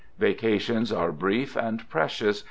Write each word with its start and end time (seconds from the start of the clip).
Vacations 0.17 0.91
are 0.91 1.11
brief 1.11 1.55
and 1.55 1.87
precious. 1.87 2.39